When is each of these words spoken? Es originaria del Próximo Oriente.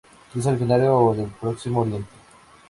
Es 0.35 0.47
originaria 0.47 0.89
del 0.89 1.27
Próximo 1.39 1.81
Oriente. 1.81 2.07